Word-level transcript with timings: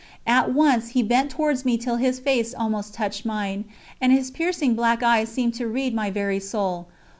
At 0.25 0.51
once 0.51 0.89
he 0.97 1.03
bent 1.03 1.29
towards 1.29 1.63
me 1.63 1.77
till 1.77 1.97
his 1.97 2.17
face 2.17 2.55
almost 2.55 2.91
touched 2.95 3.23
mine, 3.23 3.65
and 4.01 4.11
his 4.11 4.31
piercing 4.31 4.73
black 4.73 5.03
eyes 5.03 5.29
seemed 5.29 5.53
to 5.61 5.67
read 5.67 5.93
my 5.93 6.09
very 6.09 6.39
soul. 6.39 6.87